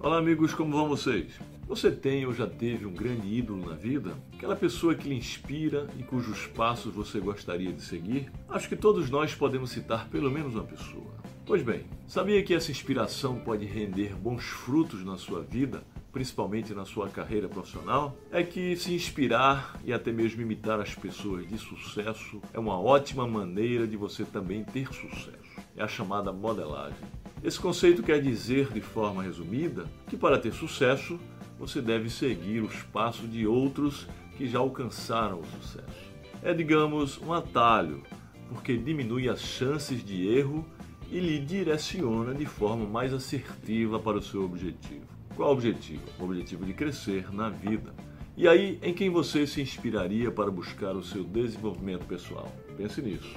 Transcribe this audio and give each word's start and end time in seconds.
Olá, 0.00 0.18
amigos, 0.18 0.54
como 0.54 0.70
vão 0.70 0.88
vocês? 0.88 1.26
Você 1.66 1.90
tem 1.90 2.24
ou 2.24 2.32
já 2.32 2.46
teve 2.46 2.86
um 2.86 2.94
grande 2.94 3.26
ídolo 3.34 3.68
na 3.68 3.74
vida? 3.74 4.16
Aquela 4.32 4.54
pessoa 4.54 4.94
que 4.94 5.08
lhe 5.08 5.16
inspira 5.16 5.88
e 5.98 6.04
cujos 6.04 6.46
passos 6.46 6.94
você 6.94 7.18
gostaria 7.18 7.72
de 7.72 7.82
seguir? 7.82 8.30
Acho 8.48 8.68
que 8.68 8.76
todos 8.76 9.10
nós 9.10 9.34
podemos 9.34 9.70
citar 9.72 10.08
pelo 10.08 10.30
menos 10.30 10.54
uma 10.54 10.62
pessoa. 10.62 11.12
Pois 11.44 11.64
bem, 11.64 11.84
sabia 12.06 12.44
que 12.44 12.54
essa 12.54 12.70
inspiração 12.70 13.40
pode 13.40 13.66
render 13.66 14.14
bons 14.14 14.44
frutos 14.44 15.04
na 15.04 15.16
sua 15.16 15.42
vida, 15.42 15.82
principalmente 16.12 16.72
na 16.72 16.84
sua 16.84 17.08
carreira 17.08 17.48
profissional? 17.48 18.16
É 18.30 18.44
que 18.44 18.76
se 18.76 18.94
inspirar 18.94 19.80
e 19.84 19.92
até 19.92 20.12
mesmo 20.12 20.40
imitar 20.40 20.78
as 20.78 20.94
pessoas 20.94 21.44
de 21.48 21.58
sucesso 21.58 22.40
é 22.52 22.58
uma 22.58 22.78
ótima 22.78 23.26
maneira 23.26 23.84
de 23.84 23.96
você 23.96 24.24
também 24.24 24.62
ter 24.62 24.94
sucesso. 24.94 25.38
É 25.76 25.82
a 25.82 25.88
chamada 25.88 26.32
modelagem. 26.32 26.96
Esse 27.42 27.58
conceito 27.58 28.02
quer 28.02 28.20
dizer, 28.20 28.72
de 28.72 28.80
forma 28.80 29.22
resumida, 29.22 29.86
que 30.08 30.16
para 30.16 30.38
ter 30.38 30.52
sucesso, 30.52 31.18
você 31.58 31.80
deve 31.80 32.10
seguir 32.10 32.60
os 32.60 32.82
passos 32.82 33.30
de 33.30 33.46
outros 33.46 34.08
que 34.36 34.48
já 34.48 34.58
alcançaram 34.58 35.40
o 35.40 35.46
sucesso. 35.46 36.08
É, 36.42 36.52
digamos, 36.52 37.20
um 37.20 37.32
atalho, 37.32 38.02
porque 38.48 38.76
diminui 38.76 39.28
as 39.28 39.40
chances 39.40 40.04
de 40.04 40.28
erro 40.28 40.64
e 41.10 41.20
lhe 41.20 41.38
direciona 41.38 42.34
de 42.34 42.44
forma 42.44 42.86
mais 42.86 43.12
assertiva 43.12 43.98
para 43.98 44.18
o 44.18 44.22
seu 44.22 44.44
objetivo. 44.44 45.06
Qual 45.34 45.52
objetivo? 45.52 46.02
O 46.18 46.24
objetivo 46.24 46.66
de 46.66 46.72
crescer 46.72 47.32
na 47.32 47.48
vida. 47.48 47.94
E 48.36 48.46
aí, 48.46 48.78
em 48.82 48.94
quem 48.94 49.10
você 49.10 49.46
se 49.46 49.60
inspiraria 49.60 50.30
para 50.30 50.50
buscar 50.50 50.94
o 50.94 51.02
seu 51.02 51.24
desenvolvimento 51.24 52.04
pessoal? 52.06 52.52
Pense 52.76 53.00
nisso. 53.02 53.34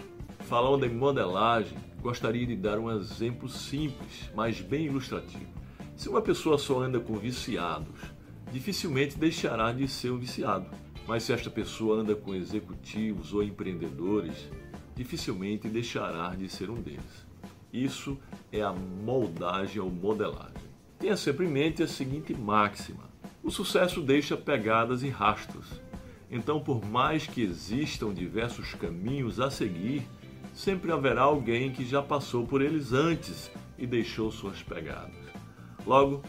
Falando 0.52 0.86
em 0.86 0.94
modelagem, 0.94 1.78
gostaria 2.02 2.46
de 2.46 2.58
dar 2.58 2.78
um 2.78 2.92
exemplo 2.92 3.48
simples, 3.48 4.30
mas 4.36 4.60
bem 4.60 4.88
ilustrativo. 4.88 5.48
Se 5.96 6.10
uma 6.10 6.22
pessoa 6.22 6.58
só 6.58 6.82
anda 6.82 7.00
com 7.00 7.14
viciados, 7.14 7.98
dificilmente 8.52 9.18
deixará 9.18 9.72
de 9.72 9.88
ser 9.88 10.12
um 10.12 10.18
viciado. 10.18 10.66
Mas 11.08 11.24
se 11.24 11.32
esta 11.32 11.50
pessoa 11.50 12.02
anda 12.02 12.16
com 12.16 12.36
executivos 12.36 13.34
ou 13.34 13.42
empreendedores, 13.42 14.50
dificilmente 14.94 15.70
deixará 15.70 16.36
de 16.36 16.50
ser 16.50 16.70
um 16.70 16.82
deles. 16.82 17.26
Isso 17.72 18.18
é 18.52 18.62
a 18.62 18.74
moldagem 18.74 19.80
ou 19.82 19.90
modelagem. 19.90 20.52
Tenha 21.00 21.16
sempre 21.16 21.46
em 21.46 21.50
mente 21.50 21.82
a 21.82 21.88
seguinte 21.88 22.34
máxima: 22.34 23.10
o 23.42 23.50
sucesso 23.50 24.02
deixa 24.02 24.36
pegadas 24.36 25.02
e 25.02 25.08
rastros. 25.08 25.80
Então, 26.30 26.60
por 26.60 26.86
mais 26.86 27.26
que 27.26 27.42
existam 27.42 28.14
diversos 28.14 28.74
caminhos 28.74 29.40
a 29.40 29.50
seguir, 29.50 30.06
sempre 30.54 30.92
haverá 30.92 31.22
alguém 31.22 31.72
que 31.72 31.86
já 31.86 32.02
passou 32.02 32.46
por 32.46 32.62
eles 32.62 32.94
antes 32.94 33.52
e 33.78 33.86
deixou 33.88 34.32
suas 34.32 34.62
pegadas. 34.62 35.16
Logo, 35.86 36.22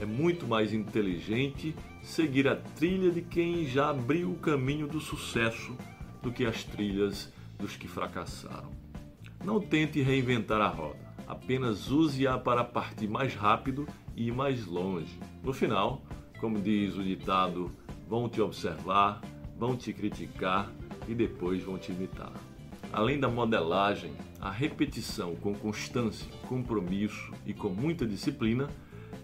é 0.00 0.06
muito 0.06 0.46
mais 0.46 0.72
inteligente 0.72 1.74
seguir 2.02 2.48
a 2.48 2.56
trilha 2.56 3.10
de 3.10 3.20
quem 3.20 3.66
já 3.66 3.90
abriu 3.90 4.30
o 4.30 4.38
caminho 4.38 4.86
do 4.86 5.00
sucesso 5.00 5.76
do 6.22 6.32
que 6.32 6.46
as 6.46 6.64
trilhas 6.64 7.32
dos 7.58 7.76
que 7.76 7.88
fracassaram. 7.88 8.70
Não 9.44 9.60
tente 9.60 10.00
reinventar 10.00 10.60
a 10.60 10.68
roda, 10.68 10.98
apenas 11.26 11.90
use-a 11.90 12.38
para 12.38 12.64
partir 12.64 13.08
mais 13.08 13.34
rápido 13.34 13.86
e 14.16 14.28
ir 14.28 14.32
mais 14.32 14.66
longe. 14.66 15.18
No 15.42 15.52
final, 15.52 16.02
como 16.40 16.60
diz 16.60 16.94
o 16.96 17.02
ditado, 17.02 17.70
vão 18.08 18.28
te 18.28 18.40
observar, 18.40 19.20
vão 19.58 19.76
te 19.76 19.92
criticar 19.92 20.70
e 21.06 21.14
depois 21.14 21.62
vão 21.62 21.78
te 21.78 21.92
imitar. 21.92 22.32
Além 22.92 23.18
da 23.20 23.28
modelagem, 23.28 24.12
a 24.40 24.50
repetição 24.50 25.36
com 25.36 25.54
constância, 25.54 26.26
compromisso 26.48 27.32
e 27.46 27.54
com 27.54 27.68
muita 27.68 28.06
disciplina 28.06 28.68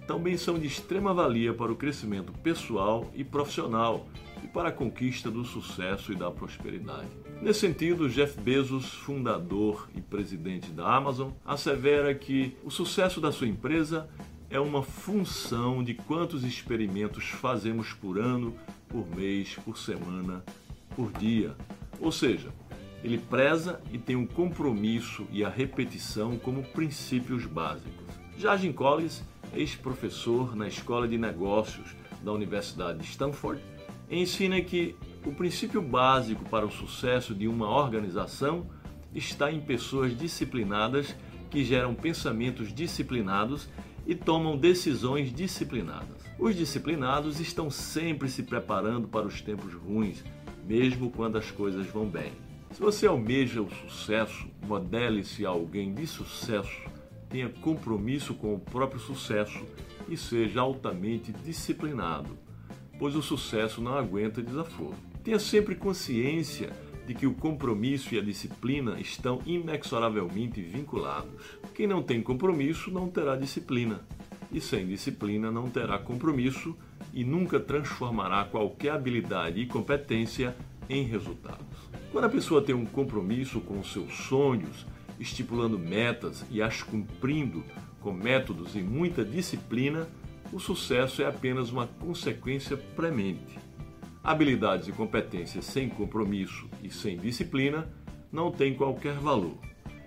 também 0.07 0.37
são 0.37 0.57
de 0.59 0.67
extrema 0.67 1.13
valia 1.13 1.53
para 1.53 1.73
o 1.73 1.77
crescimento 1.77 2.33
pessoal 2.33 3.11
e 3.15 3.25
profissional 3.25 4.07
e 4.45 4.47
para 4.47 4.69
a 4.69 4.73
conquista 4.73 5.31
do 5.31 5.45
sucesso 5.45 6.13
e 6.13 6.15
da 6.15 6.31
prosperidade. 6.31 7.09
Nesse 7.43 7.61
sentido, 7.61 8.09
Jeff 8.09 8.41
Bezos, 8.41 8.87
fundador 8.87 9.89
e 9.97 10.01
presidente 10.01 10.71
da 10.71 10.95
Amazon, 10.95 11.31
assevera 11.45 12.15
que 12.15 12.57
o 12.65 12.71
sucesso 12.71 13.21
da 13.21 13.33
sua 13.33 13.49
empresa 13.49 14.09
é 14.49 14.61
uma 14.61 14.83
função 14.83 15.83
de 15.83 15.93
quantos 15.93 16.45
experimentos 16.45 17.25
fazemos 17.25 17.93
por 17.93 18.19
ano, 18.19 18.55
por 18.89 19.07
mês, 19.15 19.57
por 19.65 19.77
semana, 19.77 20.45
por 20.95 21.13
dia. 21.13 21.55
Ou 22.01 22.13
seja, 22.13 22.51
ele 23.03 23.19
preza 23.19 23.81
e 23.93 23.99
tem 23.99 24.17
o 24.17 24.27
compromisso 24.27 25.27
e 25.31 25.45
a 25.45 25.49
repetição 25.49 26.37
como 26.39 26.63
princípios 26.63 27.47
básicos. 27.47 28.07
Já 28.37 28.57
Jim 28.57 28.73
Collins, 28.73 29.23
ex-professor 29.55 30.55
na 30.57 30.69
Escola 30.69 31.07
de 31.07 31.17
Negócios 31.17 31.95
da 32.23 32.33
Universidade 32.33 32.99
de 32.99 33.05
Stanford, 33.05 33.63
ensina 34.11 34.61
que 34.61 34.97
o 35.25 35.33
princípio 35.33 35.83
básico 35.83 36.45
para 36.49 36.67
o 36.67 36.71
sucesso 36.71 37.35
de 37.35 37.49
uma 37.49 37.69
organização 37.69 38.67
está 39.15 39.51
em 39.51 39.61
pessoas 39.61 40.17
disciplinadas 40.17 41.15
que 41.51 41.65
geram 41.65 41.95
pensamentos 41.95 42.73
disciplinados 42.73 43.69
e 44.07 44.15
tomam 44.15 44.57
decisões 44.57 45.33
disciplinadas. 45.33 46.23
Os 46.39 46.55
disciplinados 46.55 47.41
estão 47.41 47.71
sempre 47.71 48.29
se 48.29 48.43
preparando 48.43 49.09
para 49.09 49.27
os 49.27 49.41
tempos 49.41 49.73
ruins, 49.73 50.23
mesmo 50.67 51.11
quando 51.11 51.39
as 51.39 51.51
coisas 51.51 51.87
vão 51.87 52.07
bem. 52.07 52.33
Se 52.73 52.81
você 52.81 53.07
almeja 53.07 53.63
o 53.63 53.71
sucesso, 53.71 54.49
modele-se 54.67 55.47
alguém 55.47 55.95
de 55.95 56.07
sucesso, 56.07 56.83
tenha 57.29 57.49
compromisso 57.49 58.35
com 58.35 58.55
o 58.55 58.61
próprio 58.61 59.01
sucesso 59.01 59.65
e 60.09 60.17
seja 60.17 60.61
altamente 60.61 61.33
disciplinado, 61.33 62.37
pois 62.99 63.17
o 63.17 63.23
sucesso 63.23 63.81
não 63.81 63.97
aguenta 63.97 64.43
desaforo. 64.43 64.95
Tenha 65.25 65.39
sempre 65.39 65.75
consciência 65.75 66.71
de 67.07 67.15
que 67.15 67.27
o 67.27 67.35
compromisso 67.35 68.15
e 68.15 68.19
a 68.19 68.23
disciplina 68.23 69.01
estão 69.01 69.41
inexoravelmente 69.47 70.61
vinculados. 70.61 71.31
Quem 71.75 71.87
não 71.87 72.03
tem 72.03 72.21
compromisso 72.21 72.91
não 72.91 73.09
terá 73.09 73.37
disciplina, 73.37 74.05
e 74.53 74.61
sem 74.61 74.87
disciplina 74.87 75.51
não 75.51 75.69
terá 75.71 75.99
compromisso 75.99 76.77
e 77.13 77.25
nunca 77.25 77.59
transformará 77.59 78.45
qualquer 78.45 78.91
habilidade 78.91 79.61
e 79.61 79.67
competência 79.67 80.57
em 80.89 81.05
resultados. 81.05 81.96
Quando 82.17 82.25
a 82.25 82.31
pessoa 82.31 82.63
tem 82.63 82.75
um 82.75 82.87
compromisso 82.87 83.61
com 83.61 83.79
os 83.79 83.93
seus 83.93 84.11
sonhos, 84.27 84.87
estipulando 85.21 85.79
metas 85.79 86.47
e 86.51 86.63
as 86.63 86.83
cumprindo 86.83 87.63
com 88.01 88.11
métodos 88.11 88.75
e 88.75 88.79
muita 88.79 89.23
disciplina, 89.23 90.09
o 90.51 90.59
sucesso 90.59 91.21
é 91.21 91.27
apenas 91.27 91.71
uma 91.71 91.87
consequência 91.87 92.75
premente. 92.75 93.59
Habilidades 94.25 94.89
e 94.89 94.93
competências 94.93 95.67
sem 95.67 95.91
compromisso 95.91 96.67
e 96.83 96.89
sem 96.89 97.19
disciplina 97.19 97.87
não 98.33 98.51
têm 98.51 98.73
qualquer 98.73 99.17
valor. 99.17 99.59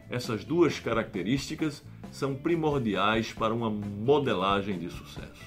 Essas 0.09 0.43
duas 0.43 0.79
características 0.79 1.83
são 2.11 2.33
primordiais 2.33 3.31
para 3.33 3.53
uma 3.53 3.69
modelagem 3.69 4.79
de 4.79 4.89
sucesso. 4.89 5.45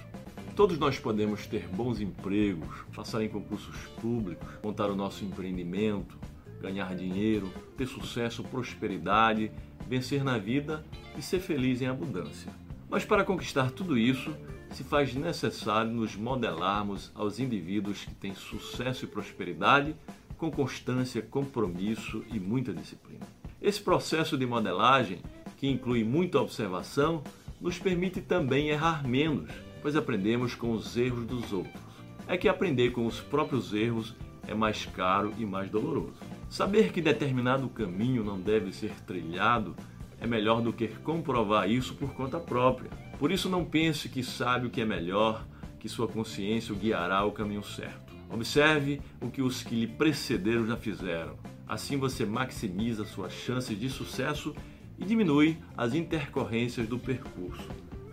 Todos 0.54 0.78
nós 0.78 0.96
podemos 0.96 1.44
ter 1.44 1.66
bons 1.66 2.00
empregos, 2.00 2.84
passar 2.94 3.20
em 3.24 3.28
concursos 3.28 3.74
públicos, 4.00 4.46
montar 4.62 4.90
o 4.90 4.94
nosso 4.94 5.24
empreendimento, 5.24 6.16
ganhar 6.62 6.94
dinheiro, 6.94 7.52
ter 7.76 7.86
sucesso, 7.86 8.42
prosperidade, 8.44 9.50
vencer 9.88 10.24
na 10.24 10.38
vida 10.38 10.84
e 11.18 11.20
ser 11.20 11.40
feliz 11.40 11.82
em 11.82 11.86
abundância. 11.86 12.50
Mas 12.88 13.04
para 13.04 13.24
conquistar 13.24 13.70
tudo 13.70 13.98
isso, 13.98 14.34
se 14.70 14.84
faz 14.84 15.14
necessário 15.14 15.90
nos 15.90 16.16
modelarmos 16.16 17.10
aos 17.14 17.38
indivíduos 17.38 18.04
que 18.04 18.14
têm 18.14 18.34
sucesso 18.34 19.04
e 19.04 19.08
prosperidade 19.08 19.94
com 20.38 20.50
constância, 20.50 21.20
compromisso 21.20 22.24
e 22.32 22.40
muita 22.40 22.72
disciplina. 22.72 23.26
Esse 23.60 23.80
processo 23.80 24.38
de 24.38 24.46
modelagem, 24.46 25.20
que 25.58 25.68
inclui 25.68 26.02
muita 26.02 26.40
observação, 26.40 27.22
nos 27.60 27.78
permite 27.78 28.20
também 28.20 28.70
errar 28.70 29.06
menos 29.06 29.50
pois 29.82 29.96
aprendemos 29.96 30.54
com 30.54 30.72
os 30.72 30.96
erros 30.96 31.26
dos 31.26 31.52
outros. 31.52 31.82
É 32.28 32.38
que 32.38 32.48
aprender 32.48 32.92
com 32.92 33.04
os 33.04 33.20
próprios 33.20 33.74
erros 33.74 34.14
é 34.46 34.54
mais 34.54 34.86
caro 34.86 35.34
e 35.36 35.44
mais 35.44 35.68
doloroso. 35.68 36.14
Saber 36.52 36.92
que 36.92 37.00
determinado 37.00 37.66
caminho 37.70 38.22
não 38.22 38.38
deve 38.38 38.74
ser 38.74 38.92
trilhado 39.06 39.74
é 40.20 40.26
melhor 40.26 40.60
do 40.60 40.70
que 40.70 40.86
comprovar 40.86 41.70
isso 41.70 41.94
por 41.94 42.12
conta 42.12 42.38
própria. 42.38 42.90
Por 43.18 43.32
isso, 43.32 43.48
não 43.48 43.64
pense 43.64 44.06
que 44.06 44.22
sabe 44.22 44.66
o 44.66 44.70
que 44.70 44.82
é 44.82 44.84
melhor, 44.84 45.46
que 45.80 45.88
sua 45.88 46.06
consciência 46.06 46.74
o 46.74 46.76
guiará 46.76 47.16
ao 47.16 47.32
caminho 47.32 47.64
certo. 47.64 48.12
Observe 48.28 49.00
o 49.18 49.30
que 49.30 49.40
os 49.40 49.62
que 49.62 49.74
lhe 49.74 49.86
precederam 49.86 50.66
já 50.66 50.76
fizeram. 50.76 51.38
Assim 51.66 51.96
você 51.96 52.26
maximiza 52.26 53.06
suas 53.06 53.32
chances 53.32 53.80
de 53.80 53.88
sucesso 53.88 54.54
e 54.98 55.06
diminui 55.06 55.56
as 55.74 55.94
intercorrências 55.94 56.86
do 56.86 56.98
percurso. 56.98 57.66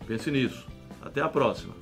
Pense 0.08 0.32
nisso. 0.32 0.66
Até 1.02 1.20
a 1.20 1.28
próxima! 1.28 1.76